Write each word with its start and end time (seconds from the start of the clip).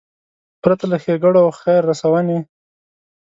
پرته 0.61 0.85
له 0.91 0.97
ښېګړو 1.03 1.39
او 1.45 1.49
خیر 1.61 1.81
رسونې. 1.91 2.39